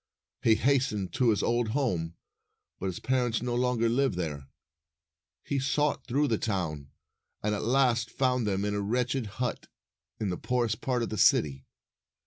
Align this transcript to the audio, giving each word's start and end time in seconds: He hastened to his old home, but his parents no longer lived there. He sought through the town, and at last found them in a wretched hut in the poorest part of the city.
He 0.41 0.55
hastened 0.55 1.13
to 1.13 1.29
his 1.29 1.43
old 1.43 1.67
home, 1.77 2.15
but 2.79 2.87
his 2.87 2.99
parents 2.99 3.43
no 3.43 3.53
longer 3.53 3.87
lived 3.87 4.15
there. 4.17 4.47
He 5.43 5.59
sought 5.59 6.07
through 6.07 6.27
the 6.27 6.39
town, 6.39 6.89
and 7.43 7.53
at 7.53 7.61
last 7.61 8.09
found 8.09 8.47
them 8.47 8.65
in 8.65 8.73
a 8.73 8.81
wretched 8.81 9.27
hut 9.37 9.67
in 10.19 10.29
the 10.31 10.37
poorest 10.37 10.81
part 10.81 11.03
of 11.03 11.09
the 11.09 11.19
city. 11.19 11.67